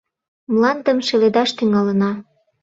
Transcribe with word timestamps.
Мландым 0.51 0.99
шеледаш 1.07 1.49
тӱҥалына! 1.57 2.11